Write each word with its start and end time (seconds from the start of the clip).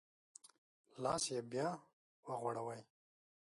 لاس 1.03 1.23
یې 1.33 1.39
بیا 1.51 1.69
وغوړوی. 2.27 2.81